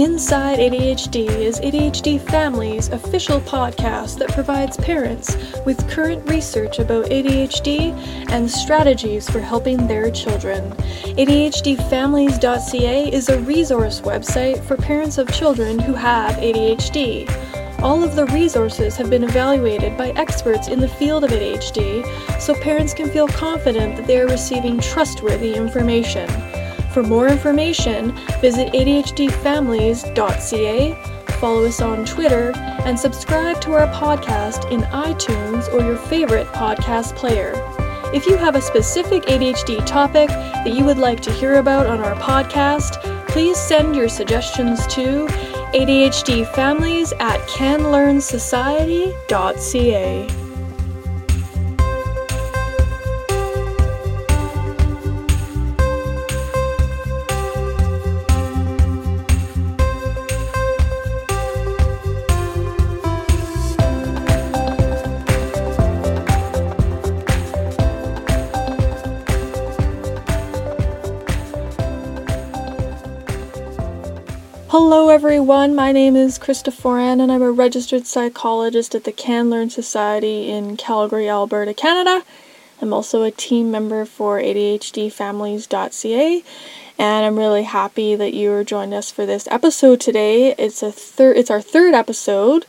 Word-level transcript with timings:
Inside 0.00 0.58
ADHD 0.60 1.28
is 1.28 1.60
ADHD 1.60 2.18
Families' 2.18 2.88
official 2.88 3.38
podcast 3.42 4.16
that 4.18 4.30
provides 4.30 4.78
parents 4.78 5.36
with 5.66 5.86
current 5.90 6.26
research 6.26 6.78
about 6.78 7.04
ADHD 7.10 7.92
and 8.30 8.50
strategies 8.50 9.28
for 9.28 9.40
helping 9.40 9.86
their 9.86 10.10
children. 10.10 10.70
ADHDfamilies.ca 11.18 13.12
is 13.12 13.28
a 13.28 13.40
resource 13.40 14.00
website 14.00 14.64
for 14.64 14.78
parents 14.78 15.18
of 15.18 15.30
children 15.34 15.78
who 15.78 15.92
have 15.92 16.34
ADHD. 16.36 17.28
All 17.82 18.02
of 18.02 18.16
the 18.16 18.24
resources 18.28 18.96
have 18.96 19.10
been 19.10 19.24
evaluated 19.24 19.98
by 19.98 20.12
experts 20.12 20.68
in 20.68 20.80
the 20.80 20.88
field 20.88 21.24
of 21.24 21.30
ADHD 21.30 22.40
so 22.40 22.54
parents 22.54 22.94
can 22.94 23.10
feel 23.10 23.28
confident 23.28 23.96
that 23.96 24.06
they 24.06 24.18
are 24.18 24.26
receiving 24.26 24.80
trustworthy 24.80 25.52
information. 25.54 26.49
For 26.92 27.02
more 27.04 27.28
information, 27.28 28.10
visit 28.40 28.72
ADHDfamilies.ca, 28.72 30.94
follow 31.38 31.64
us 31.64 31.80
on 31.80 32.04
Twitter, 32.04 32.50
and 32.56 32.98
subscribe 32.98 33.60
to 33.60 33.74
our 33.74 33.86
podcast 33.88 34.68
in 34.72 34.80
iTunes 34.82 35.72
or 35.72 35.84
your 35.84 35.96
favorite 35.96 36.48
podcast 36.48 37.14
player. 37.14 37.52
If 38.12 38.26
you 38.26 38.36
have 38.36 38.56
a 38.56 38.60
specific 38.60 39.22
ADHD 39.24 39.86
topic 39.86 40.30
that 40.30 40.74
you 40.74 40.84
would 40.84 40.98
like 40.98 41.20
to 41.20 41.32
hear 41.32 41.58
about 41.58 41.86
on 41.86 42.00
our 42.00 42.16
podcast, 42.16 43.00
please 43.28 43.56
send 43.56 43.94
your 43.94 44.08
suggestions 44.08 44.84
to 44.88 45.28
ADHDfamilies 45.72 47.12
at 47.20 47.38
canlearnsociety.ca. 47.48 50.39
Hello, 74.72 75.08
everyone. 75.08 75.74
My 75.74 75.90
name 75.90 76.14
is 76.14 76.38
Krista 76.38 76.72
Foran, 76.72 77.20
and 77.20 77.32
I'm 77.32 77.42
a 77.42 77.50
registered 77.50 78.06
psychologist 78.06 78.94
at 78.94 79.02
the 79.02 79.10
Can 79.10 79.50
Learn 79.50 79.68
Society 79.68 80.48
in 80.48 80.76
Calgary, 80.76 81.28
Alberta, 81.28 81.74
Canada. 81.74 82.24
I'm 82.80 82.92
also 82.92 83.24
a 83.24 83.32
team 83.32 83.72
member 83.72 84.04
for 84.04 84.38
ADHDfamilies.ca, 84.38 86.44
and 87.00 87.26
I'm 87.26 87.36
really 87.36 87.64
happy 87.64 88.14
that 88.14 88.32
you 88.32 88.52
are 88.52 88.62
joining 88.62 88.94
us 88.94 89.10
for 89.10 89.26
this 89.26 89.48
episode 89.50 89.98
today. 89.98 90.54
It's 90.56 90.84
a 90.84 90.92
third. 90.92 91.36
It's 91.36 91.50
our 91.50 91.60
third 91.60 91.94
episode 91.94 92.64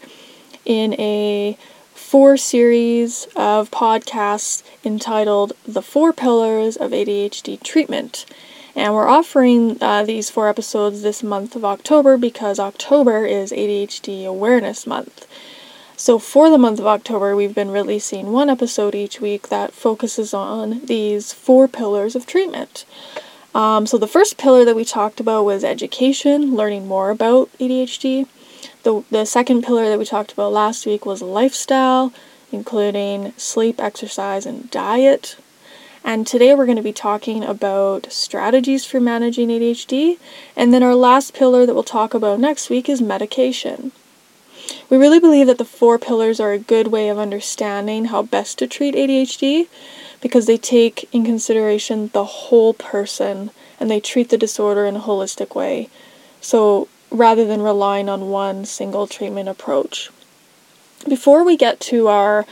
in 0.65 0.99
a 0.99 1.55
four 1.93 2.35
series 2.35 3.27
of 3.35 3.69
podcasts 3.69 4.63
entitled 4.83 5.53
"The 5.67 5.83
Four 5.83 6.13
Pillars 6.13 6.77
of 6.77 6.93
ADHD 6.93 7.61
Treatment." 7.61 8.25
And 8.75 8.93
we're 8.93 9.07
offering 9.07 9.77
uh, 9.81 10.03
these 10.03 10.29
four 10.29 10.47
episodes 10.47 11.01
this 11.01 11.21
month 11.21 11.55
of 11.55 11.65
October 11.65 12.17
because 12.17 12.59
October 12.59 13.25
is 13.25 13.51
ADHD 13.51 14.25
Awareness 14.25 14.87
Month. 14.87 15.27
So, 15.97 16.17
for 16.17 16.49
the 16.49 16.57
month 16.57 16.79
of 16.79 16.87
October, 16.87 17.35
we've 17.35 17.53
been 17.53 17.69
releasing 17.69 18.31
one 18.31 18.49
episode 18.49 18.95
each 18.95 19.21
week 19.21 19.49
that 19.49 19.73
focuses 19.73 20.33
on 20.33 20.85
these 20.85 21.31
four 21.31 21.67
pillars 21.67 22.15
of 22.15 22.25
treatment. 22.25 22.85
Um, 23.53 23.85
so, 23.85 23.97
the 23.99 24.07
first 24.07 24.37
pillar 24.37 24.65
that 24.65 24.75
we 24.75 24.83
talked 24.83 25.19
about 25.19 25.43
was 25.43 25.63
education, 25.63 26.55
learning 26.55 26.87
more 26.87 27.11
about 27.11 27.51
ADHD. 27.59 28.25
The, 28.83 29.03
the 29.11 29.25
second 29.25 29.63
pillar 29.63 29.89
that 29.89 29.99
we 29.99 30.05
talked 30.05 30.31
about 30.31 30.53
last 30.53 30.87
week 30.87 31.05
was 31.05 31.21
lifestyle, 31.21 32.13
including 32.51 33.33
sleep, 33.37 33.79
exercise, 33.79 34.47
and 34.47 34.71
diet. 34.71 35.35
And 36.03 36.25
today 36.25 36.55
we're 36.55 36.65
going 36.65 36.77
to 36.77 36.83
be 36.83 36.93
talking 36.93 37.43
about 37.43 38.11
strategies 38.11 38.85
for 38.85 38.99
managing 38.99 39.49
ADHD. 39.49 40.17
And 40.55 40.73
then 40.73 40.83
our 40.83 40.95
last 40.95 41.33
pillar 41.33 41.65
that 41.65 41.73
we'll 41.73 41.83
talk 41.83 42.13
about 42.13 42.39
next 42.39 42.69
week 42.69 42.89
is 42.89 43.01
medication. 43.01 43.91
We 44.89 44.97
really 44.97 45.19
believe 45.19 45.47
that 45.47 45.57
the 45.57 45.65
four 45.65 45.99
pillars 45.99 46.39
are 46.39 46.53
a 46.53 46.59
good 46.59 46.87
way 46.87 47.09
of 47.09 47.17
understanding 47.17 48.05
how 48.05 48.23
best 48.23 48.57
to 48.59 48.67
treat 48.67 48.95
ADHD 48.95 49.67
because 50.21 50.47
they 50.47 50.57
take 50.57 51.07
in 51.13 51.23
consideration 51.23 52.09
the 52.13 52.25
whole 52.25 52.73
person 52.73 53.51
and 53.79 53.89
they 53.89 53.99
treat 53.99 54.29
the 54.29 54.37
disorder 54.37 54.85
in 54.85 54.95
a 54.95 55.01
holistic 55.01 55.55
way. 55.55 55.89
So 56.41 56.87
rather 57.11 57.45
than 57.45 57.61
relying 57.61 58.09
on 58.09 58.29
one 58.29 58.65
single 58.65 59.07
treatment 59.07 59.49
approach. 59.49 60.09
Before 61.07 61.43
we 61.43 61.57
get 61.57 61.79
to 61.81 62.07
our 62.07 62.45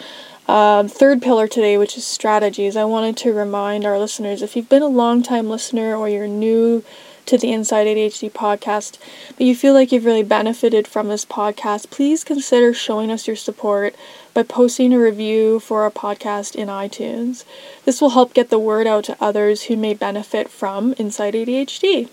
um, 0.49 0.87
third 0.87 1.21
pillar 1.21 1.47
today, 1.47 1.77
which 1.77 1.95
is 1.95 2.07
strategies, 2.07 2.75
I 2.75 2.83
wanted 2.83 3.15
to 3.17 3.33
remind 3.33 3.85
our 3.85 3.99
listeners 3.99 4.41
if 4.41 4.55
you've 4.55 4.67
been 4.67 4.81
a 4.81 4.87
long 4.87 5.21
time 5.21 5.47
listener 5.47 5.95
or 5.95 6.09
you're 6.09 6.27
new 6.27 6.83
to 7.27 7.37
the 7.37 7.51
Inside 7.51 7.85
ADHD 7.85 8.31
podcast, 8.31 8.97
but 9.37 9.41
you 9.41 9.55
feel 9.55 9.75
like 9.75 9.91
you've 9.91 10.05
really 10.05 10.23
benefited 10.23 10.87
from 10.87 11.07
this 11.07 11.23
podcast, 11.23 11.91
please 11.91 12.23
consider 12.23 12.73
showing 12.73 13.11
us 13.11 13.27
your 13.27 13.35
support 13.35 13.95
by 14.33 14.41
posting 14.41 14.91
a 14.91 14.99
review 14.99 15.59
for 15.59 15.83
our 15.83 15.91
podcast 15.91 16.55
in 16.55 16.67
iTunes. 16.67 17.45
This 17.85 18.01
will 18.01 18.09
help 18.09 18.33
get 18.33 18.49
the 18.49 18.57
word 18.57 18.87
out 18.87 19.03
to 19.03 19.17
others 19.21 19.65
who 19.65 19.77
may 19.77 19.93
benefit 19.93 20.49
from 20.49 20.93
Inside 20.93 21.35
ADHD. 21.35 22.09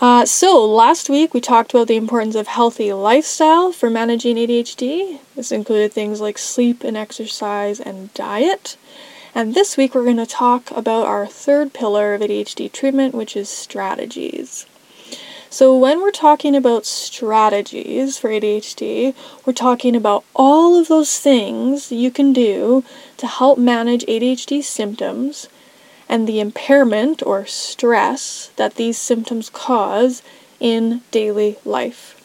Uh, 0.00 0.24
so, 0.24 0.64
last 0.64 1.10
week 1.10 1.34
we 1.34 1.42
talked 1.42 1.74
about 1.74 1.86
the 1.86 1.96
importance 1.96 2.34
of 2.34 2.46
healthy 2.46 2.90
lifestyle 2.90 3.70
for 3.70 3.90
managing 3.90 4.36
ADHD. 4.36 5.18
This 5.36 5.52
included 5.52 5.92
things 5.92 6.22
like 6.22 6.38
sleep 6.38 6.82
and 6.82 6.96
exercise 6.96 7.78
and 7.80 8.12
diet. 8.14 8.78
And 9.34 9.52
this 9.52 9.76
week 9.76 9.94
we're 9.94 10.04
going 10.04 10.16
to 10.16 10.24
talk 10.24 10.70
about 10.70 11.04
our 11.04 11.26
third 11.26 11.74
pillar 11.74 12.14
of 12.14 12.22
ADHD 12.22 12.72
treatment, 12.72 13.14
which 13.14 13.36
is 13.36 13.50
strategies. 13.50 14.64
So, 15.50 15.76
when 15.76 16.00
we're 16.00 16.12
talking 16.12 16.56
about 16.56 16.86
strategies 16.86 18.16
for 18.16 18.30
ADHD, 18.30 19.14
we're 19.44 19.52
talking 19.52 19.94
about 19.94 20.24
all 20.34 20.80
of 20.80 20.88
those 20.88 21.18
things 21.18 21.92
you 21.92 22.10
can 22.10 22.32
do 22.32 22.84
to 23.18 23.26
help 23.26 23.58
manage 23.58 24.06
ADHD 24.06 24.64
symptoms 24.64 25.50
and 26.10 26.26
the 26.26 26.40
impairment 26.40 27.22
or 27.22 27.46
stress 27.46 28.50
that 28.56 28.74
these 28.74 28.98
symptoms 28.98 29.48
cause 29.48 30.22
in 30.58 31.00
daily 31.12 31.56
life. 31.64 32.16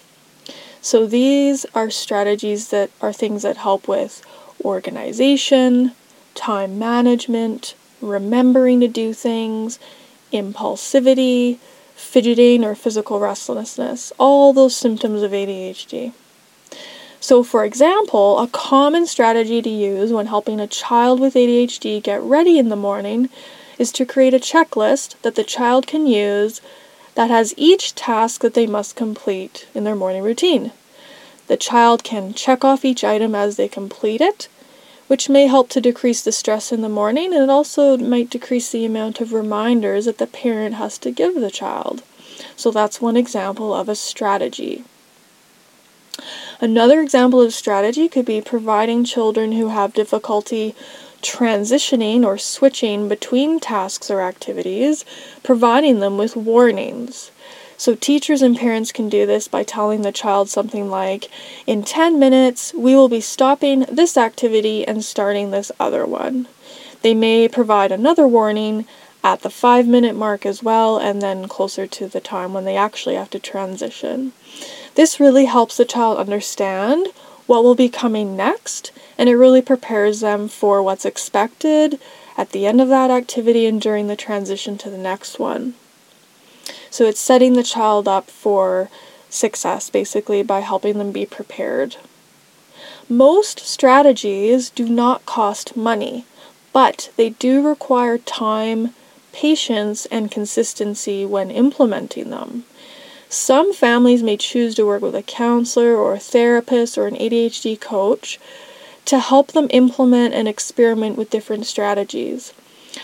So, 0.82 1.06
these 1.06 1.66
are 1.76 1.92
strategies 1.92 2.70
that 2.70 2.90
are 3.00 3.14
things 3.14 3.44
that 3.44 3.58
help 3.58 3.88
with 3.88 4.24
organization, 4.64 5.92
time 6.34 6.80
management, 6.80 7.76
remembering 8.02 8.80
to 8.80 8.88
do 8.88 9.14
things, 9.14 9.78
impulsivity, 10.34 11.60
fidgeting, 11.96 12.64
or 12.64 12.74
physical 12.74 13.20
restlessness, 13.20 14.12
all 14.18 14.52
those 14.52 14.76
symptoms 14.76 15.22
of 15.22 15.32
ADHD. 15.32 16.12
So, 17.20 17.44
for 17.44 17.64
example, 17.64 18.40
a 18.40 18.48
common 18.48 19.06
strategy 19.06 19.62
to 19.62 19.70
use 19.70 20.12
when 20.12 20.26
helping 20.26 20.60
a 20.60 20.68
child 20.68 21.20
with 21.20 21.36
ADHD 21.36 22.02
get 22.02 22.22
ready 22.22 22.58
in 22.58 22.70
the 22.70 22.76
morning 22.76 23.30
is 23.78 23.92
to 23.92 24.06
create 24.06 24.34
a 24.34 24.40
checklist 24.40 25.20
that 25.22 25.36
the 25.36 25.44
child 25.44 25.88
can 25.88 26.08
use 26.08 26.62
that 27.16 27.30
has 27.30 27.54
each 27.58 27.96
task 27.96 28.42
that 28.42 28.54
they 28.54 28.68
must 28.68 28.96
complete 28.96 29.68
in 29.74 29.84
their 29.84 29.96
morning 29.96 30.24
routine. 30.24 30.72
The 31.48 31.58
child 31.58 32.04
can 32.04 32.34
check 32.34 32.66
off 32.66 32.84
each 32.84 33.04
item 33.04 33.36
as 33.36 33.56
they 33.56 33.68
complete 33.68 34.22
it, 34.22 34.48
which 35.08 35.30
may 35.30 35.48
help 35.48 35.70
to 35.70 35.82
decrease 35.82 36.24
the 36.24 36.32
stress 36.32 36.72
in 36.72 36.82
the 36.82 36.90
morning 36.90 37.34
and 37.34 37.44
it 37.44 37.50
also 37.50 37.98
might 37.98 38.30
decrease 38.30 38.72
the 38.72 38.86
amount 38.86 39.22
of 39.22 39.34
reminders 39.34 40.06
that 40.06 40.18
the 40.18 40.28
parent 40.28 40.76
has 40.76 40.98
to 41.00 41.12
give 41.12 41.36
the 41.36 41.52
child. 41.52 42.02
So 42.56 42.72
that's 42.72 43.02
one 43.02 43.16
example 43.16 43.74
of 43.74 43.88
a 43.88 43.96
strategy. 43.96 44.84
Another 46.62 47.02
example 47.02 47.42
of 47.42 47.54
strategy 47.54 48.08
could 48.08 48.26
be 48.26 48.42
providing 48.42 49.04
children 49.04 49.52
who 49.52 49.70
have 49.70 49.94
difficulty 49.94 50.74
transitioning 51.26 52.24
or 52.24 52.38
switching 52.38 53.10
between 53.10 53.60
tasks 53.60 54.12
or 54.12 54.22
activities, 54.22 55.04
providing 55.44 56.00
them 56.00 56.18
with 56.18 56.36
warnings. 56.36 57.32
So, 57.78 57.96
teachers 57.96 58.42
and 58.42 58.56
parents 58.56 58.94
can 58.94 59.10
do 59.10 59.26
this 59.26 59.50
by 59.50 59.64
telling 59.64 60.02
the 60.02 60.12
child 60.12 60.50
something 60.50 60.90
like, 60.90 61.30
In 61.68 61.84
10 61.84 62.20
minutes, 62.20 62.74
we 62.74 62.96
will 62.96 63.10
be 63.10 63.20
stopping 63.20 63.82
this 63.92 64.16
activity 64.16 64.88
and 64.88 65.04
starting 65.04 65.52
this 65.52 65.72
other 65.80 66.06
one. 66.06 66.48
They 67.02 67.14
may 67.14 67.50
provide 67.50 67.92
another 67.92 68.28
warning 68.28 68.86
at 69.24 69.42
the 69.42 69.50
five 69.50 69.88
minute 69.88 70.16
mark 70.16 70.46
as 70.46 70.64
well, 70.64 70.98
and 70.98 71.22
then 71.22 71.48
closer 71.48 71.86
to 71.88 72.08
the 72.08 72.22
time 72.22 72.54
when 72.54 72.64
they 72.64 72.78
actually 72.78 73.16
have 73.16 73.30
to 73.32 73.40
transition. 73.40 74.32
This 74.94 75.20
really 75.20 75.46
helps 75.46 75.76
the 75.76 75.84
child 75.84 76.18
understand 76.18 77.08
what 77.48 77.64
will 77.64 77.76
be 77.76 77.90
coming 77.90 78.38
next, 78.38 78.92
and 79.18 79.30
it 79.30 79.36
really 79.36 79.62
prepares 79.62 80.20
them 80.20 80.48
for 80.48 80.82
what's 80.82 81.06
expected 81.06 82.00
at 82.38 82.52
the 82.52 82.66
end 82.66 82.82
of 82.82 82.90
that 82.90 83.12
activity 83.12 83.66
and 83.66 83.82
during 83.82 84.08
the 84.08 84.16
transition 84.16 84.78
to 84.78 84.90
the 84.90 84.98
next 84.98 85.40
one. 85.40 85.74
So 86.90 87.06
it's 87.06 87.20
setting 87.20 87.54
the 87.54 87.64
child 87.64 88.08
up 88.08 88.30
for 88.30 88.90
success, 89.30 89.90
basically, 89.90 90.44
by 90.44 90.62
helping 90.62 90.98
them 90.98 91.12
be 91.12 91.26
prepared. 91.26 91.98
Most 93.08 93.60
strategies 93.60 94.70
do 94.70 94.88
not 94.90 95.26
cost 95.26 95.78
money, 95.78 96.26
but 96.74 97.12
they 97.18 97.30
do 97.32 97.66
require 97.66 98.18
time, 98.18 98.94
patience, 99.32 100.06
and 100.08 100.32
consistency 100.32 101.26
when 101.26 101.52
implementing 101.52 102.30
them. 102.30 102.66
Some 103.30 103.74
families 103.74 104.24
may 104.24 104.38
choose 104.38 104.76
to 104.76 104.86
work 104.86 105.02
with 105.02 105.16
a 105.16 105.22
counselor 105.22 105.96
or 105.96 106.14
a 106.14 106.20
therapist 106.20 106.98
or 106.98 107.08
an 107.08 107.16
ADHD 107.16 107.80
coach 107.80 108.40
to 109.06 109.20
help 109.20 109.52
them 109.52 109.68
implement 109.70 110.34
and 110.34 110.48
experiment 110.48 111.18
with 111.18 111.30
different 111.30 111.66
strategies. 111.66 112.54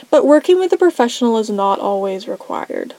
But 0.09 0.25
working 0.25 0.59
with 0.59 0.74
a 0.74 0.77
professional 0.77 1.38
is 1.38 1.50
not 1.50 1.80
always 1.80 2.27
required. 2.27 2.95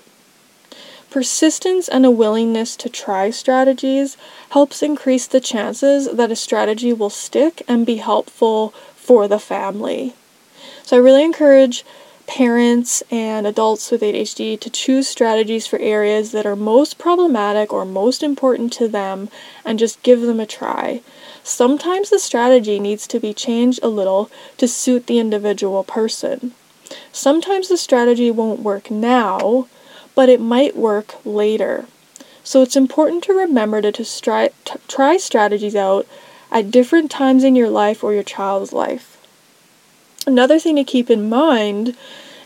Persistence 1.11 1.89
and 1.89 2.07
a 2.07 2.11
willingness 2.11 2.75
to 2.77 2.89
try 2.89 3.31
strategies 3.31 4.17
helps 4.51 4.83
increase 4.83 5.27
the 5.27 5.41
chances 5.41 6.11
that 6.11 6.31
a 6.31 6.37
strategy 6.37 6.93
will 6.93 7.11
stick 7.11 7.63
and 7.69 7.85
be 7.85 7.97
helpful 7.97 8.71
for 8.97 9.29
the 9.29 9.39
family. 9.39 10.15
So 10.85 10.97
I 10.97 11.01
really 11.01 11.23
encourage 11.23 11.85
parents 12.27 13.03
and 13.11 13.47
adults 13.47 13.91
with 13.91 14.01
ADHD 14.01 14.59
to 14.61 14.71
choose 14.71 15.09
strategies 15.09 15.67
for 15.67 15.79
areas 15.79 16.33
that 16.33 16.47
are 16.47 16.57
most 16.57 16.99
problematic 16.99 17.73
or 17.73 17.85
most 17.85 18.23
important 18.23 18.73
to 18.75 18.89
them 18.89 19.29
and 19.65 19.79
just 19.79 20.03
give 20.03 20.23
them 20.23 20.41
a 20.41 20.47
try. 20.47 21.01
Sometimes 21.43 22.11
the 22.11 22.19
strategy 22.19 22.79
needs 22.79 23.07
to 23.09 23.21
be 23.21 23.35
changed 23.35 23.81
a 23.83 23.89
little 23.89 24.31
to 24.59 24.69
suit 24.69 25.07
the 25.07 25.19
individual 25.19 25.83
person. 25.85 26.53
Sometimes 27.11 27.69
the 27.69 27.77
strategy 27.77 28.31
won't 28.31 28.61
work 28.61 28.91
now, 28.91 29.67
but 30.15 30.29
it 30.29 30.41
might 30.41 30.77
work 30.77 31.15
later. 31.25 31.87
So 32.45 32.63
it's 32.63 32.77
important 32.77 33.25
to 33.25 33.33
remember 33.33 33.81
to, 33.81 33.93
to, 33.93 34.03
stri- 34.03 34.53
to 34.67 34.81
try 34.89 35.17
strategies 35.17 35.77
out 35.77 36.07
at 36.51 36.71
different 36.71 37.11
times 37.11 37.45
in 37.45 37.57
your 37.57 37.71
life 37.71 38.05
or 38.05 38.13
your 38.13 38.23
child's 38.23 38.73
life. 38.73 39.12
Another 40.27 40.59
thing 40.59 40.77
to 40.77 40.85
keep 40.85 41.11
in 41.11 41.29
mind 41.29 41.97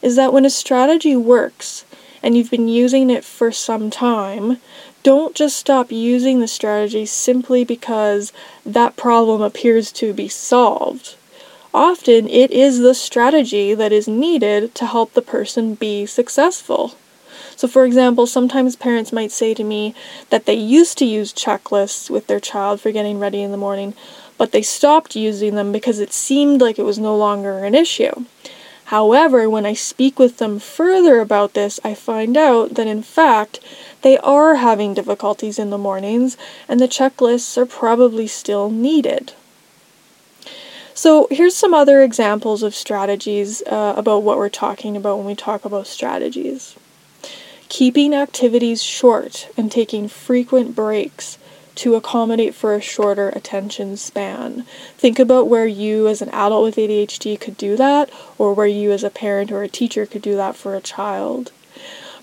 is 0.00 0.16
that 0.16 0.32
when 0.32 0.44
a 0.44 0.50
strategy 0.50 1.14
works 1.14 1.84
and 2.22 2.36
you've 2.36 2.50
been 2.50 2.68
using 2.68 3.10
it 3.10 3.24
for 3.24 3.52
some 3.52 3.90
time, 3.90 4.58
don't 5.02 5.34
just 5.34 5.56
stop 5.56 5.92
using 5.92 6.40
the 6.40 6.48
strategy 6.48 7.06
simply 7.06 7.64
because 7.64 8.32
that 8.64 8.96
problem 8.96 9.42
appears 9.42 9.92
to 9.92 10.12
be 10.12 10.26
solved. 10.26 11.16
Often 11.74 12.28
it 12.28 12.50
is 12.50 12.78
the 12.78 12.94
strategy 12.94 13.74
that 13.74 13.92
is 13.92 14.08
needed 14.08 14.74
to 14.76 14.86
help 14.86 15.12
the 15.12 15.22
person 15.22 15.74
be 15.74 16.06
successful. 16.06 16.94
So, 17.54 17.68
for 17.68 17.84
example, 17.84 18.26
sometimes 18.26 18.76
parents 18.76 19.12
might 19.12 19.30
say 19.30 19.54
to 19.54 19.64
me 19.64 19.94
that 20.30 20.46
they 20.46 20.54
used 20.54 20.96
to 20.98 21.04
use 21.04 21.32
checklists 21.32 22.08
with 22.08 22.26
their 22.26 22.40
child 22.40 22.80
for 22.80 22.90
getting 22.90 23.18
ready 23.18 23.42
in 23.42 23.50
the 23.50 23.56
morning, 23.56 23.94
but 24.38 24.52
they 24.52 24.62
stopped 24.62 25.16
using 25.16 25.54
them 25.54 25.72
because 25.72 25.98
it 25.98 26.12
seemed 26.12 26.60
like 26.60 26.78
it 26.78 26.84
was 26.84 26.98
no 26.98 27.16
longer 27.16 27.64
an 27.64 27.74
issue. 27.74 28.24
However, 28.86 29.50
when 29.50 29.66
I 29.66 29.72
speak 29.72 30.16
with 30.18 30.38
them 30.38 30.60
further 30.60 31.18
about 31.18 31.54
this, 31.54 31.80
I 31.82 31.94
find 31.94 32.36
out 32.36 32.74
that 32.74 32.86
in 32.86 33.02
fact 33.02 33.58
they 34.02 34.16
are 34.18 34.56
having 34.56 34.94
difficulties 34.94 35.58
in 35.58 35.70
the 35.70 35.78
mornings 35.78 36.36
and 36.68 36.78
the 36.78 36.86
checklists 36.86 37.58
are 37.58 37.66
probably 37.66 38.28
still 38.28 38.70
needed. 38.70 39.32
So, 40.94 41.26
here's 41.30 41.56
some 41.56 41.74
other 41.74 42.02
examples 42.02 42.62
of 42.62 42.74
strategies 42.74 43.60
uh, 43.62 43.94
about 43.96 44.22
what 44.22 44.38
we're 44.38 44.48
talking 44.48 44.96
about 44.96 45.18
when 45.18 45.26
we 45.26 45.34
talk 45.34 45.64
about 45.64 45.86
strategies. 45.86 46.74
Keeping 47.68 48.14
activities 48.14 48.82
short 48.82 49.48
and 49.56 49.70
taking 49.70 50.08
frequent 50.08 50.76
breaks 50.76 51.38
to 51.76 51.94
accommodate 51.94 52.54
for 52.54 52.74
a 52.74 52.80
shorter 52.80 53.28
attention 53.30 53.96
span. 53.96 54.64
Think 54.96 55.18
about 55.18 55.48
where 55.48 55.66
you, 55.66 56.08
as 56.08 56.20
an 56.20 56.30
adult 56.30 56.64
with 56.64 56.76
ADHD, 56.76 57.38
could 57.40 57.56
do 57.56 57.76
that, 57.76 58.10
or 58.38 58.52
where 58.54 58.66
you, 58.66 58.92
as 58.92 59.04
a 59.04 59.10
parent 59.10 59.52
or 59.52 59.62
a 59.62 59.68
teacher, 59.68 60.06
could 60.06 60.22
do 60.22 60.36
that 60.36 60.56
for 60.56 60.74
a 60.74 60.80
child. 60.80 61.52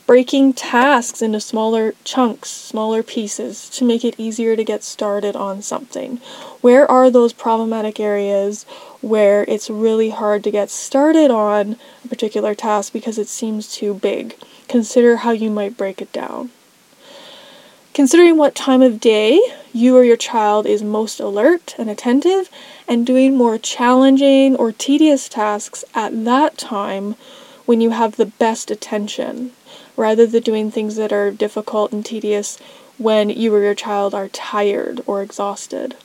Breaking 0.06 0.52
tasks 0.52 1.22
into 1.22 1.40
smaller 1.40 1.94
chunks, 2.04 2.50
smaller 2.50 3.04
pieces, 3.04 3.70
to 3.70 3.86
make 3.86 4.04
it 4.04 4.16
easier 4.18 4.58
to 4.58 4.64
get 4.64 4.84
started 4.84 5.34
on 5.34 5.62
something. 5.62 6.18
Where 6.60 6.90
are 6.92 7.10
those 7.10 7.32
problematic 7.32 8.02
areas 8.02 8.66
where 9.00 9.46
it's 9.48 9.70
really 9.70 10.10
hard 10.10 10.44
to 10.44 10.52
get 10.52 10.70
started 10.70 11.32
on 11.32 11.78
a 12.04 12.10
particular 12.10 12.54
task 12.54 12.92
because 12.92 13.18
it 13.18 13.30
seems 13.30 13.74
too 13.74 13.94
big? 13.94 14.36
Consider 14.68 15.18
how 15.18 15.32
you 15.32 15.50
might 15.50 15.78
break 15.78 16.02
it 16.02 16.12
down. 16.12 16.50
Considering 17.94 18.38
what 18.38 18.56
time 18.56 18.82
of 18.82 19.00
day 19.00 19.40
you 19.72 19.96
or 19.96 20.04
your 20.04 20.18
child 20.18 20.66
is 20.66 20.82
most 20.82 21.20
alert 21.20 21.76
and 21.78 21.92
attentive, 21.92 22.50
and 22.88 23.06
doing 23.06 23.38
more 23.38 23.60
challenging 23.60 24.56
or 24.56 24.72
tedious 24.72 25.30
tasks 25.30 25.86
at 25.94 26.26
that 26.26 26.58
time 26.58 27.16
when 27.66 27.82
you 27.82 27.92
have 27.92 28.16
the 28.16 28.26
best 28.26 28.72
attention, 28.72 29.52
rather 29.96 30.26
than 30.26 30.42
doing 30.42 30.72
things 30.72 30.96
that 30.96 31.14
are 31.14 31.30
difficult 31.30 31.92
and 31.92 32.04
tedious 32.04 32.58
when 32.98 33.30
you 33.30 33.54
or 33.54 33.62
your 33.62 33.76
child 33.76 34.16
are 34.16 34.28
tired 34.30 35.00
or 35.06 35.22
exhausted. 35.22 35.96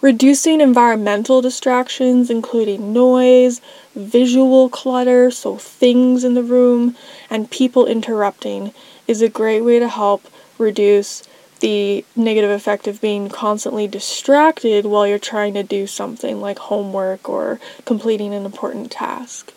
Reducing 0.00 0.60
environmental 0.62 1.42
distractions, 1.42 2.30
including 2.30 2.92
noise, 2.92 3.60
visual 3.94 4.70
clutter, 4.70 5.30
so 5.30 5.56
things 5.56 6.24
in 6.24 6.34
the 6.34 6.42
room, 6.42 6.96
and 7.28 7.50
people 7.50 7.86
interrupting, 7.86 8.72
is 9.06 9.22
a 9.22 9.28
great 9.28 9.62
way 9.62 9.78
to 9.78 9.88
help 9.88 10.26
reduce 10.58 11.22
the 11.60 12.04
negative 12.14 12.50
effect 12.50 12.86
of 12.86 13.00
being 13.00 13.28
constantly 13.28 13.88
distracted 13.88 14.84
while 14.84 15.06
you're 15.06 15.18
trying 15.18 15.54
to 15.54 15.62
do 15.62 15.86
something 15.86 16.40
like 16.40 16.58
homework 16.58 17.28
or 17.28 17.58
completing 17.84 18.34
an 18.34 18.44
important 18.44 18.90
task. 18.90 19.52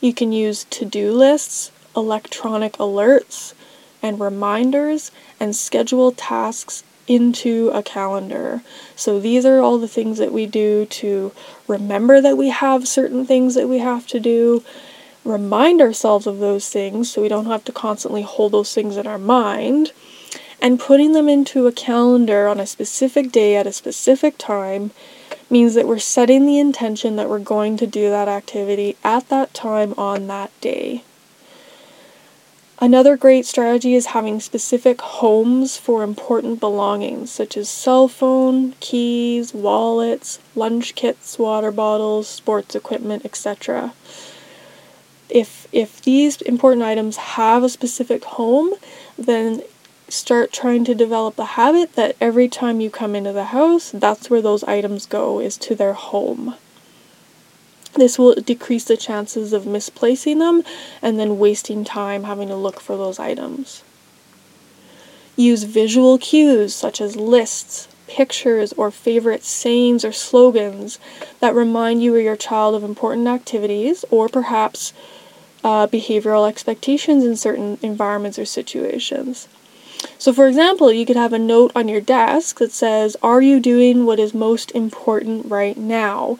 You 0.00 0.14
can 0.14 0.32
use 0.32 0.64
to 0.64 0.84
do 0.84 1.12
lists, 1.12 1.70
electronic 1.94 2.72
alerts, 2.74 3.54
and 4.02 4.18
reminders, 4.18 5.12
and 5.38 5.54
schedule 5.54 6.10
tasks 6.12 6.82
into 7.06 7.70
a 7.74 7.82
calendar. 7.82 8.62
So 8.96 9.20
these 9.20 9.44
are 9.44 9.60
all 9.60 9.78
the 9.78 9.88
things 9.88 10.18
that 10.18 10.32
we 10.32 10.46
do 10.46 10.86
to 10.86 11.32
remember 11.68 12.20
that 12.20 12.36
we 12.36 12.48
have 12.48 12.88
certain 12.88 13.26
things 13.26 13.54
that 13.54 13.68
we 13.68 13.78
have 13.78 14.06
to 14.08 14.20
do 14.20 14.64
remind 15.24 15.80
ourselves 15.80 16.26
of 16.26 16.38
those 16.38 16.68
things 16.68 17.10
so 17.10 17.22
we 17.22 17.28
don't 17.28 17.46
have 17.46 17.64
to 17.64 17.72
constantly 17.72 18.22
hold 18.22 18.52
those 18.52 18.74
things 18.74 18.96
in 18.96 19.06
our 19.06 19.18
mind, 19.18 19.92
and 20.60 20.80
putting 20.80 21.12
them 21.12 21.28
into 21.28 21.66
a 21.66 21.72
calendar 21.72 22.48
on 22.48 22.60
a 22.60 22.66
specific 22.66 23.32
day 23.32 23.56
at 23.56 23.66
a 23.66 23.72
specific 23.72 24.38
time 24.38 24.90
means 25.50 25.74
that 25.74 25.86
we're 25.86 25.98
setting 25.98 26.46
the 26.46 26.58
intention 26.58 27.16
that 27.16 27.28
we're 27.28 27.38
going 27.38 27.76
to 27.76 27.86
do 27.86 28.08
that 28.08 28.28
activity 28.28 28.96
at 29.04 29.28
that 29.28 29.52
time 29.52 29.92
on 29.98 30.26
that 30.28 30.50
day. 30.60 31.02
Another 32.78 33.16
great 33.16 33.46
strategy 33.46 33.94
is 33.94 34.06
having 34.06 34.40
specific 34.40 35.00
homes 35.00 35.76
for 35.76 36.02
important 36.02 36.58
belongings 36.58 37.30
such 37.30 37.56
as 37.56 37.68
cell 37.68 38.08
phone, 38.08 38.72
keys, 38.80 39.54
wallets, 39.54 40.40
lunch 40.56 40.96
kits, 40.96 41.38
water 41.38 41.70
bottles, 41.70 42.26
sports 42.26 42.74
equipment, 42.74 43.24
etc 43.24 43.92
if 45.32 45.66
if 45.72 46.02
these 46.02 46.42
important 46.42 46.82
items 46.82 47.16
have 47.16 47.64
a 47.64 47.68
specific 47.68 48.22
home, 48.24 48.74
then 49.18 49.62
start 50.08 50.52
trying 50.52 50.84
to 50.84 50.94
develop 50.94 51.38
a 51.38 51.56
habit 51.56 51.94
that 51.94 52.14
every 52.20 52.48
time 52.48 52.82
you 52.82 52.90
come 52.90 53.14
into 53.16 53.32
the 53.32 53.46
house, 53.46 53.90
that's 53.92 54.28
where 54.28 54.42
those 54.42 54.62
items 54.64 55.06
go 55.06 55.40
is 55.40 55.56
to 55.56 55.74
their 55.74 55.94
home. 55.94 56.54
This 57.94 58.18
will 58.18 58.34
decrease 58.34 58.84
the 58.84 58.96
chances 58.96 59.54
of 59.54 59.66
misplacing 59.66 60.38
them 60.38 60.62
and 61.00 61.18
then 61.18 61.38
wasting 61.38 61.82
time 61.82 62.24
having 62.24 62.48
to 62.48 62.56
look 62.56 62.78
for 62.78 62.96
those 62.96 63.18
items. 63.18 63.82
Use 65.34 65.62
visual 65.62 66.18
cues 66.18 66.74
such 66.74 67.00
as 67.00 67.16
lists, 67.16 67.88
pictures, 68.06 68.74
or 68.74 68.90
favorite 68.90 69.44
sayings 69.44 70.04
or 70.04 70.12
slogans 70.12 70.98
that 71.40 71.54
remind 71.54 72.02
you 72.02 72.14
or 72.14 72.18
your 72.18 72.36
child 72.36 72.74
of 72.74 72.84
important 72.84 73.28
activities 73.28 74.04
or 74.10 74.28
perhaps 74.28 74.92
uh, 75.64 75.86
behavioral 75.86 76.48
expectations 76.48 77.24
in 77.24 77.36
certain 77.36 77.78
environments 77.82 78.38
or 78.38 78.44
situations. 78.44 79.48
So, 80.18 80.32
for 80.32 80.48
example, 80.48 80.92
you 80.92 81.06
could 81.06 81.16
have 81.16 81.32
a 81.32 81.38
note 81.38 81.72
on 81.74 81.88
your 81.88 82.00
desk 82.00 82.58
that 82.58 82.72
says, 82.72 83.16
Are 83.22 83.40
you 83.40 83.60
doing 83.60 84.04
what 84.04 84.18
is 84.18 84.34
most 84.34 84.72
important 84.72 85.46
right 85.46 85.76
now? 85.76 86.38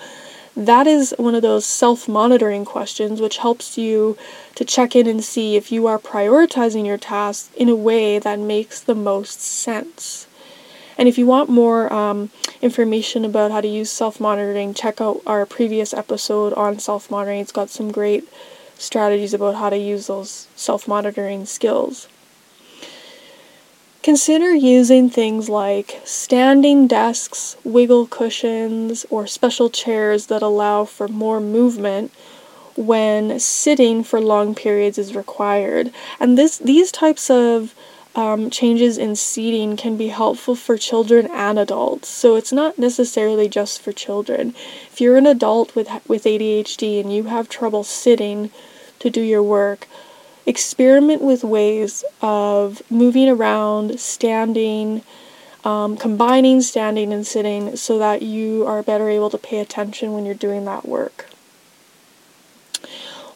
That 0.56 0.86
is 0.86 1.14
one 1.16 1.34
of 1.34 1.42
those 1.42 1.64
self 1.64 2.08
monitoring 2.08 2.64
questions 2.64 3.20
which 3.20 3.38
helps 3.38 3.78
you 3.78 4.18
to 4.54 4.64
check 4.64 4.94
in 4.94 5.06
and 5.06 5.24
see 5.24 5.56
if 5.56 5.72
you 5.72 5.86
are 5.86 5.98
prioritizing 5.98 6.86
your 6.86 6.98
tasks 6.98 7.50
in 7.56 7.68
a 7.68 7.76
way 7.76 8.18
that 8.18 8.38
makes 8.38 8.80
the 8.80 8.94
most 8.94 9.40
sense. 9.40 10.26
And 10.98 11.08
if 11.08 11.16
you 11.16 11.26
want 11.26 11.48
more 11.48 11.90
um, 11.92 12.30
information 12.60 13.24
about 13.24 13.50
how 13.50 13.62
to 13.62 13.68
use 13.68 13.90
self 13.90 14.20
monitoring, 14.20 14.74
check 14.74 15.00
out 15.00 15.22
our 15.26 15.46
previous 15.46 15.94
episode 15.94 16.52
on 16.52 16.78
self 16.78 17.10
monitoring. 17.10 17.40
It's 17.40 17.52
got 17.52 17.70
some 17.70 17.90
great 17.90 18.28
strategies 18.82 19.32
about 19.32 19.54
how 19.54 19.70
to 19.70 19.78
use 19.78 20.08
those 20.08 20.48
self 20.56 20.88
monitoring 20.88 21.46
skills. 21.46 22.08
Consider 24.02 24.52
using 24.52 25.08
things 25.08 25.48
like 25.48 26.00
standing 26.04 26.88
desks, 26.88 27.56
wiggle 27.62 28.08
cushions, 28.08 29.06
or 29.10 29.28
special 29.28 29.70
chairs 29.70 30.26
that 30.26 30.42
allow 30.42 30.84
for 30.84 31.06
more 31.06 31.38
movement 31.38 32.12
when 32.76 33.38
sitting 33.38 34.02
for 34.02 34.20
long 34.20 34.56
periods 34.56 34.98
is 34.98 35.14
required. 35.14 35.92
And 36.18 36.36
this 36.36 36.58
these 36.58 36.90
types 36.90 37.30
of 37.30 37.76
um, 38.16 38.50
changes 38.50 38.98
in 38.98 39.14
seating 39.14 39.76
can 39.76 39.96
be 39.96 40.08
helpful 40.08 40.56
for 40.56 40.76
children 40.76 41.28
and 41.30 41.58
adults. 41.58 42.08
So 42.08 42.34
it's 42.34 42.52
not 42.52 42.78
necessarily 42.78 43.48
just 43.48 43.80
for 43.80 43.92
children. 43.92 44.54
If 44.90 45.00
you're 45.00 45.16
an 45.16 45.26
adult 45.26 45.76
with 45.76 45.88
with 46.08 46.24
ADHD 46.24 47.00
and 47.00 47.14
you 47.14 47.24
have 47.24 47.48
trouble 47.48 47.84
sitting 47.84 48.50
to 49.02 49.10
do 49.10 49.20
your 49.20 49.42
work, 49.42 49.86
experiment 50.46 51.22
with 51.22 51.44
ways 51.44 52.04
of 52.20 52.82
moving 52.90 53.28
around, 53.28 53.98
standing, 53.98 55.02
um, 55.64 55.96
combining 55.96 56.60
standing 56.62 57.12
and 57.12 57.26
sitting 57.26 57.76
so 57.76 57.98
that 57.98 58.22
you 58.22 58.66
are 58.66 58.82
better 58.82 59.08
able 59.08 59.30
to 59.30 59.38
pay 59.38 59.58
attention 59.58 60.12
when 60.12 60.24
you're 60.24 60.34
doing 60.34 60.64
that 60.64 60.86
work. 60.86 61.26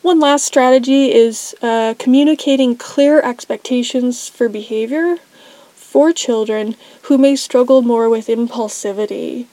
One 0.03 0.21
last 0.21 0.45
strategy 0.45 1.13
is 1.13 1.55
uh, 1.63 1.95
communicating 1.99 2.77
clear 2.77 3.21
expectations 3.21 4.29
for 4.29 4.49
behavior 4.49 5.17
for 5.75 6.13
children 6.13 6.77
who 7.03 7.19
may 7.19 7.35
struggle 7.35 7.83
more 7.83 8.09
with 8.09 8.29
impulsivity. 8.29 9.47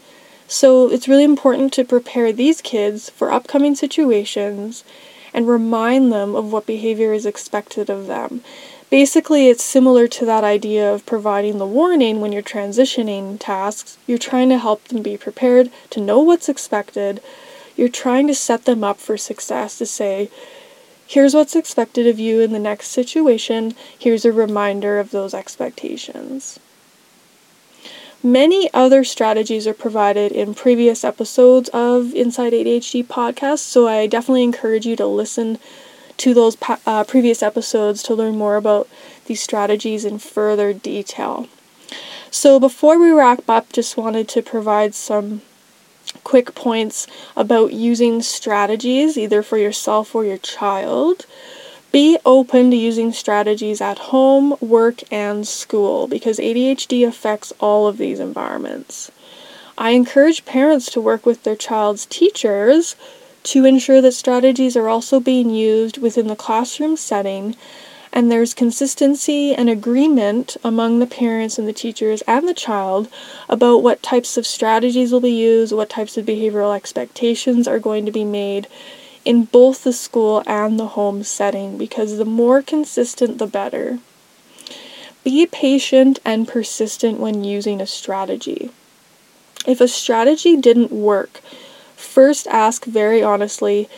So 0.47 0.91
it's 0.91 1.07
really 1.07 1.23
important 1.23 1.73
to 1.73 1.83
prepare 1.83 2.31
these 2.31 2.61
kids 2.61 3.09
for 3.09 3.31
upcoming 3.31 3.73
situations 3.73 4.83
and 5.33 5.47
remind 5.47 6.11
them 6.11 6.35
of 6.35 6.51
what 6.51 6.65
behavior 6.65 7.13
is 7.13 7.25
expected 7.25 7.89
of 7.89 8.07
them. 8.07 8.41
Basically, 8.89 9.49
it's 9.49 9.63
similar 9.63 10.07
to 10.07 10.25
that 10.25 10.43
idea 10.43 10.93
of 10.93 11.05
providing 11.05 11.57
the 11.57 11.65
warning 11.65 12.21
when 12.21 12.31
you're 12.31 12.43
transitioning 12.43 13.37
tasks. 13.39 13.97
You're 14.05 14.19
trying 14.19 14.49
to 14.49 14.59
help 14.59 14.83
them 14.85 15.01
be 15.01 15.17
prepared 15.17 15.71
to 15.89 15.99
know 15.99 16.19
what's 16.19 16.47
expected. 16.47 17.19
You're 17.75 17.89
trying 17.89 18.27
to 18.27 18.35
set 18.35 18.65
them 18.65 18.83
up 18.83 18.99
for 18.99 19.17
success 19.17 19.79
to 19.79 19.87
say, 19.87 20.29
here's 21.07 21.33
what's 21.33 21.55
expected 21.55 22.05
of 22.05 22.19
you 22.19 22.41
in 22.41 22.53
the 22.53 22.59
next 22.59 22.89
situation, 22.89 23.73
here's 23.97 24.25
a 24.25 24.31
reminder 24.31 24.99
of 24.99 25.09
those 25.09 25.33
expectations. 25.33 26.59
Many 28.25 28.73
other 28.73 29.03
strategies 29.03 29.67
are 29.67 29.73
provided 29.73 30.31
in 30.31 30.53
previous 30.53 31.03
episodes 31.03 31.67
of 31.73 32.13
Inside 32.13 32.53
ADHD 32.53 33.03
podcast, 33.03 33.59
so 33.59 33.85
I 33.85 34.07
definitely 34.07 34.43
encourage 34.43 34.85
you 34.85 34.95
to 34.95 35.05
listen 35.05 35.59
to 36.15 36.33
those 36.33 36.55
uh, 36.85 37.03
previous 37.03 37.43
episodes 37.43 38.01
to 38.03 38.15
learn 38.15 38.37
more 38.37 38.55
about 38.55 38.87
these 39.25 39.41
strategies 39.41 40.05
in 40.05 40.19
further 40.19 40.71
detail. 40.71 41.49
So, 42.31 42.61
before 42.61 42.97
we 42.97 43.11
wrap 43.11 43.49
up, 43.49 43.73
just 43.73 43.97
wanted 43.97 44.29
to 44.29 44.41
provide 44.41 44.95
some 44.95 45.41
quick 46.23 46.55
points 46.55 47.07
about 47.35 47.73
using 47.73 48.21
strategies 48.21 49.17
either 49.17 49.43
for 49.43 49.57
yourself 49.57 50.15
or 50.15 50.23
your 50.23 50.37
child. 50.37 51.25
Be 51.93 52.17
open 52.25 52.71
to 52.71 52.75
using 52.75 53.13
strategies 53.13 53.79
at 53.79 53.99
home, 54.09 54.55
work, 54.59 55.03
and 55.11 55.47
school 55.47 56.07
because 56.07 56.39
ADHD 56.39 57.07
affects 57.07 57.53
all 57.59 57.85
of 57.85 57.99
these 57.99 58.19
environments. 58.19 59.11
I 59.77 59.91
encourage 59.91 60.43
parents 60.43 60.91
to 60.93 60.99
work 60.99 61.23
with 61.23 61.43
their 61.43 61.55
child's 61.55 62.07
teachers 62.07 62.95
to 63.43 63.65
ensure 63.65 64.01
that 64.01 64.13
strategies 64.13 64.75
are 64.75 64.89
also 64.89 65.19
being 65.19 65.51
used 65.51 65.99
within 65.99 66.25
the 66.25 66.35
classroom 66.35 66.97
setting 66.97 67.55
and 68.11 68.31
there's 68.31 68.55
consistency 68.55 69.53
and 69.53 69.69
agreement 69.69 70.57
among 70.63 70.97
the 70.97 71.05
parents 71.05 71.59
and 71.59 71.67
the 71.67 71.73
teachers 71.73 72.23
and 72.23 72.47
the 72.47 72.55
child 72.55 73.07
about 73.47 73.83
what 73.83 74.01
types 74.01 74.35
of 74.35 74.47
strategies 74.47 75.11
will 75.11 75.19
be 75.19 75.31
used, 75.31 75.71
what 75.71 75.91
types 75.91 76.17
of 76.17 76.25
behavioral 76.25 76.75
expectations 76.75 77.67
are 77.67 77.79
going 77.79 78.03
to 78.07 78.11
be 78.11 78.23
made 78.23 78.67
in 79.25 79.45
both 79.45 79.83
the 79.83 79.93
school 79.93 80.43
and 80.45 80.79
the 80.79 80.87
home 80.87 81.23
setting 81.23 81.77
because 81.77 82.17
the 82.17 82.25
more 82.25 82.61
consistent, 82.61 83.37
the 83.37 83.47
better. 83.47 83.99
Be 85.23 85.45
patient 85.45 86.19
and 86.25 86.47
persistent 86.47 87.19
when 87.19 87.43
using 87.43 87.79
a 87.79 87.87
strategy. 87.87 88.71
If 89.65 89.79
a 89.79 89.87
strategy 89.87 90.57
didn't 90.57 90.91
work, 90.91 91.39
first 91.95 92.47
ask 92.47 92.85
very 92.85 93.23
honestly 93.23 93.89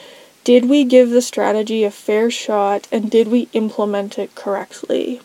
did 0.43 0.69
we 0.69 0.83
give 0.83 1.09
the 1.09 1.23
strategy 1.23 1.83
a 1.83 1.89
fair 1.89 2.29
shot 2.29 2.87
and 2.91 3.09
did 3.09 3.27
we 3.29 3.49
implement 3.53 4.19
it 4.19 4.35
correctly 4.35 5.19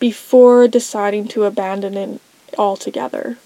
before 0.00 0.66
deciding 0.66 1.28
to 1.28 1.44
abandon 1.44 1.96
it 1.96 2.20
altogether? 2.58 3.38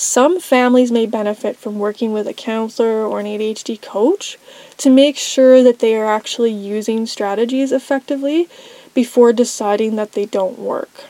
Some 0.00 0.40
families 0.40 0.90
may 0.90 1.04
benefit 1.04 1.58
from 1.58 1.78
working 1.78 2.14
with 2.14 2.26
a 2.26 2.32
counselor 2.32 3.04
or 3.06 3.20
an 3.20 3.26
ADHD 3.26 3.82
coach 3.82 4.38
to 4.78 4.88
make 4.88 5.18
sure 5.18 5.62
that 5.62 5.80
they 5.80 5.94
are 5.94 6.06
actually 6.06 6.52
using 6.52 7.04
strategies 7.04 7.70
effectively 7.70 8.48
before 8.94 9.34
deciding 9.34 9.96
that 9.96 10.12
they 10.12 10.24
don't 10.24 10.58
work. 10.58 11.04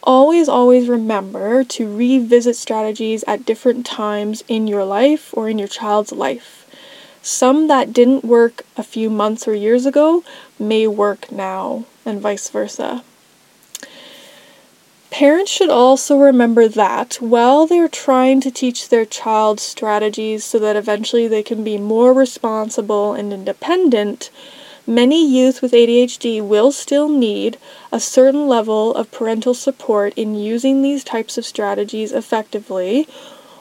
Always, 0.00 0.48
always 0.48 0.88
remember 0.88 1.64
to 1.64 1.92
revisit 1.92 2.54
strategies 2.54 3.24
at 3.26 3.44
different 3.44 3.84
times 3.84 4.44
in 4.46 4.68
your 4.68 4.84
life 4.84 5.34
or 5.36 5.48
in 5.48 5.58
your 5.58 5.66
child's 5.66 6.12
life. 6.12 6.64
Some 7.20 7.66
that 7.66 7.92
didn't 7.92 8.24
work 8.24 8.64
a 8.76 8.84
few 8.84 9.10
months 9.10 9.48
or 9.48 9.56
years 9.56 9.86
ago 9.86 10.22
may 10.56 10.86
work 10.86 11.32
now, 11.32 11.86
and 12.06 12.20
vice 12.20 12.48
versa. 12.48 13.02
Parents 15.22 15.52
should 15.52 15.70
also 15.70 16.18
remember 16.18 16.66
that 16.66 17.14
while 17.20 17.64
they're 17.64 17.86
trying 17.86 18.40
to 18.40 18.50
teach 18.50 18.88
their 18.88 19.04
child 19.04 19.60
strategies 19.60 20.42
so 20.42 20.58
that 20.58 20.74
eventually 20.74 21.28
they 21.28 21.44
can 21.44 21.62
be 21.62 21.78
more 21.78 22.12
responsible 22.12 23.12
and 23.12 23.32
independent, 23.32 24.30
many 24.84 25.24
youth 25.24 25.62
with 25.62 25.70
ADHD 25.70 26.44
will 26.44 26.72
still 26.72 27.08
need 27.08 27.56
a 27.92 28.00
certain 28.00 28.48
level 28.48 28.92
of 28.96 29.12
parental 29.12 29.54
support 29.54 30.12
in 30.14 30.34
using 30.34 30.82
these 30.82 31.04
types 31.04 31.38
of 31.38 31.46
strategies 31.46 32.10
effectively 32.10 33.06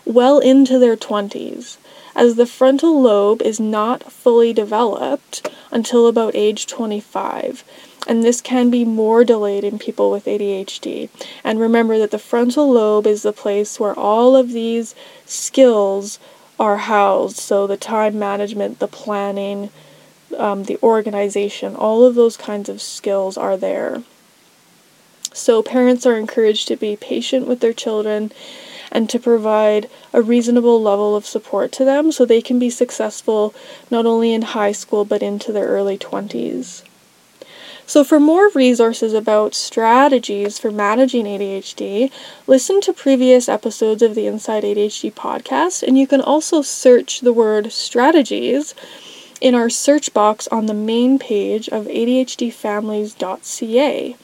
well 0.03 0.39
into 0.39 0.80
their 0.80 0.98
20s, 0.98 1.77
as 2.15 2.38
the 2.38 2.48
frontal 2.48 3.00
lobe 3.00 3.39
is 3.44 3.60
not 3.60 4.12
fully 4.12 4.51
developed 4.51 5.48
until 5.72 6.08
about 6.08 6.36
age 6.36 6.68
25 6.68 7.63
and 8.08 8.24
this 8.24 8.42
can 8.42 8.70
be 8.70 8.84
more 8.84 9.24
delayed 9.24 9.63
in 9.63 9.78
people 9.78 10.10
with 10.10 10.25
ADHD. 10.25 11.10
And 11.44 11.60
remember 11.60 12.00
that 12.00 12.12
the 12.12 12.20
frontal 12.20 12.72
lobe 12.72 13.06
is 13.06 13.22
the 13.22 13.34
place 13.34 13.80
where 13.80 13.98
all 13.98 14.36
of 14.36 14.51
these 14.51 14.96
skills 15.25 16.20
are 16.60 16.78
housed. 16.78 17.38
So 17.38 17.68
the 17.68 17.78
time 17.78 18.18
management, 18.18 18.80
the 18.80 18.88
planning, 18.88 19.70
um, 20.38 20.63
the 20.63 20.80
organization, 20.82 21.75
all 21.75 22.06
of 22.06 22.16
those 22.16 22.38
kinds 22.38 22.70
of 22.70 22.82
skills 22.82 23.38
are 23.38 23.58
there. 23.58 24.04
So 25.34 25.62
parents 25.62 26.06
are 26.06 26.18
encouraged 26.18 26.68
to 26.70 26.75
be 26.75 26.96
patient 26.96 27.48
with 27.48 27.60
their 27.60 27.74
children 27.74 28.32
and 28.92 29.10
to 29.10 29.20
provide 29.20 29.90
a 30.14 30.22
reasonable 30.22 30.82
level 30.82 31.16
of 31.16 31.26
support 31.26 31.72
to 31.72 31.86
them 31.86 32.12
so 32.12 32.26
they 32.26 32.42
can 32.42 32.60
be 32.60 32.70
successful 32.70 33.54
not 33.90 34.06
only 34.06 34.34
in 34.34 34.42
high 34.42 34.72
school 34.72 35.06
but 35.06 35.24
into 35.24 35.52
their 35.52 35.68
early 35.68 35.98
20s. 35.98 36.84
So, 37.86 38.04
for 38.06 38.22
more 38.22 38.50
resources 38.56 39.14
about 39.14 39.54
strategies 39.54 40.58
for 40.58 40.72
managing 40.72 41.26
ADHD, 41.26 42.10
listen 42.48 42.80
to 42.82 42.94
previous 42.94 43.50
episodes 43.50 44.02
of 44.02 44.16
the 44.16 44.28
Inside 44.28 44.64
ADHD 44.64 45.12
podcast, 45.12 45.84
and 45.84 45.98
you 45.98 46.08
can 46.08 46.22
also 46.22 46.62
search 46.62 47.20
the 47.20 47.34
word 47.34 47.74
strategies 47.74 48.74
in 49.42 49.54
our 49.56 49.70
search 49.70 50.14
box 50.14 50.48
on 50.48 50.68
the 50.68 50.74
main 50.74 51.20
page 51.20 51.68
of 51.68 51.88
ADHDfamilies.ca. 51.88 54.16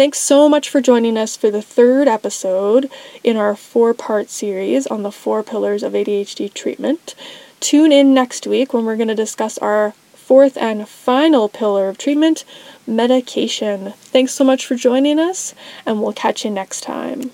Thanks 0.00 0.18
so 0.18 0.48
much 0.48 0.70
for 0.70 0.80
joining 0.80 1.18
us 1.18 1.36
for 1.36 1.50
the 1.50 1.60
third 1.60 2.08
episode 2.08 2.90
in 3.22 3.36
our 3.36 3.54
four 3.54 3.92
part 3.92 4.30
series 4.30 4.86
on 4.86 5.02
the 5.02 5.12
four 5.12 5.42
pillars 5.42 5.82
of 5.82 5.92
ADHD 5.92 6.54
treatment. 6.54 7.14
Tune 7.60 7.92
in 7.92 8.14
next 8.14 8.46
week 8.46 8.72
when 8.72 8.86
we're 8.86 8.96
going 8.96 9.08
to 9.08 9.14
discuss 9.14 9.58
our 9.58 9.92
fourth 10.14 10.56
and 10.56 10.88
final 10.88 11.50
pillar 11.50 11.90
of 11.90 11.98
treatment 11.98 12.46
medication. 12.86 13.92
Thanks 13.98 14.32
so 14.32 14.42
much 14.42 14.64
for 14.64 14.74
joining 14.74 15.18
us, 15.18 15.54
and 15.84 16.00
we'll 16.00 16.14
catch 16.14 16.46
you 16.46 16.50
next 16.50 16.80
time. 16.80 17.30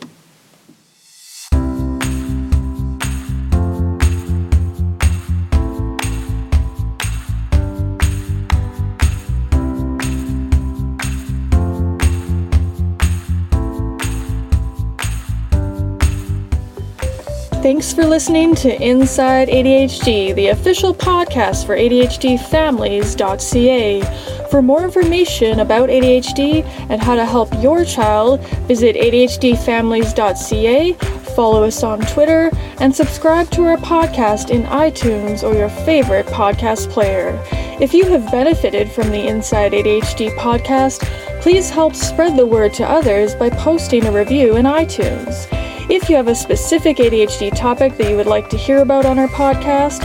Thanks 17.66 17.90
for 17.92 18.06
listening 18.06 18.54
to 18.62 18.70
Inside 18.80 19.48
ADHD, 19.48 20.32
the 20.36 20.50
official 20.50 20.94
podcast 20.94 21.66
for 21.66 21.76
ADHDfamilies.ca 21.76 24.48
For 24.48 24.62
more 24.62 24.84
information 24.84 25.58
about 25.58 25.88
ADHD 25.88 26.64
and 26.88 27.02
how 27.02 27.16
to 27.16 27.26
help 27.26 27.52
your 27.60 27.84
child, 27.84 28.40
visit 28.68 28.94
ADHDfamilies.ca, 28.94 30.92
follow 31.34 31.64
us 31.64 31.82
on 31.82 32.02
Twitter, 32.02 32.52
and 32.78 32.94
subscribe 32.94 33.50
to 33.50 33.64
our 33.64 33.78
podcast 33.78 34.50
in 34.50 34.62
iTunes 34.66 35.42
or 35.42 35.56
your 35.56 35.70
favorite 35.70 36.26
podcast 36.26 36.88
player. 36.90 37.36
If 37.80 37.92
you 37.92 38.04
have 38.04 38.30
benefited 38.30 38.92
from 38.92 39.10
the 39.10 39.26
Inside 39.26 39.72
ADHD 39.72 40.30
podcast, 40.36 41.04
please 41.42 41.68
help 41.68 41.96
spread 41.96 42.36
the 42.36 42.46
word 42.46 42.72
to 42.74 42.88
others 42.88 43.34
by 43.34 43.50
posting 43.50 44.04
a 44.04 44.12
review 44.12 44.54
in 44.54 44.66
iTunes. 44.66 45.52
If 45.88 46.10
you 46.10 46.16
have 46.16 46.26
a 46.26 46.34
specific 46.34 46.96
ADHD 46.96 47.56
topic 47.56 47.96
that 47.96 48.10
you 48.10 48.16
would 48.16 48.26
like 48.26 48.50
to 48.50 48.56
hear 48.56 48.82
about 48.82 49.06
on 49.06 49.20
our 49.20 49.28
podcast, 49.28 50.00